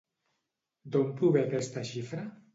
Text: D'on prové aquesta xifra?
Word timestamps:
D'on 0.95 1.13
prové 1.21 1.45
aquesta 1.45 1.87
xifra? 1.93 2.27